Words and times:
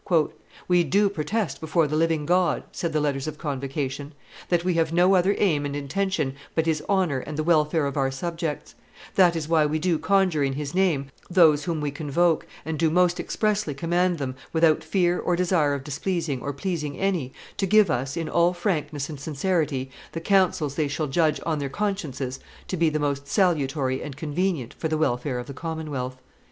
"We 0.67 0.83
do 0.83 1.09
protest 1.09 1.61
before 1.61 1.85
the 1.87 1.95
living 1.95 2.25
God," 2.25 2.63
said 2.71 2.91
the 2.91 2.99
letters 2.99 3.27
of 3.27 3.37
convocation, 3.37 4.13
"that 4.49 4.63
we 4.65 4.73
have 4.73 4.91
no 4.91 5.13
other 5.13 5.35
aim 5.37 5.63
and 5.63 5.75
intention 5.75 6.33
but 6.55 6.65
His 6.65 6.81
honor 6.89 7.19
and 7.19 7.37
the 7.37 7.43
welfare 7.43 7.85
of 7.85 7.95
our 7.97 8.09
subjects; 8.09 8.73
that 9.13 9.35
is 9.35 9.47
why 9.47 9.67
we 9.67 9.77
do 9.77 9.99
conjure 9.99 10.43
in 10.43 10.53
His 10.53 10.73
name 10.73 11.11
those 11.29 11.65
whom 11.65 11.81
we 11.81 11.91
convoke, 11.91 12.47
and 12.65 12.79
do 12.79 12.89
most 12.89 13.19
expressly 13.19 13.75
command 13.75 14.17
them, 14.17 14.33
without 14.51 14.83
fear 14.83 15.19
or 15.19 15.35
desire 15.35 15.75
of 15.75 15.83
displeasing 15.83 16.41
or 16.41 16.51
pleasing 16.51 16.97
any, 16.97 17.31
to 17.57 17.67
give 17.67 17.91
us, 17.91 18.17
in 18.17 18.27
all 18.27 18.53
frankness 18.53 19.07
and 19.07 19.19
sincerity, 19.19 19.91
the 20.13 20.19
counsels 20.19 20.73
they 20.73 20.87
shall 20.87 21.05
judge 21.05 21.39
on 21.45 21.59
their 21.59 21.69
consciences 21.69 22.39
to 22.67 22.75
be 22.75 22.89
the 22.89 22.97
most 22.97 23.27
salutary 23.27 24.01
and 24.01 24.17
convenient 24.17 24.73
for 24.73 24.87
the 24.87 24.97
welfare 24.97 25.37
of 25.37 25.45
the 25.45 25.53
commonwealth." 25.53 26.17